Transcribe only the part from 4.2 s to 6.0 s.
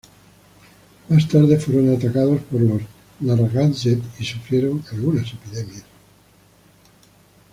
sufrieron algunas epidemias.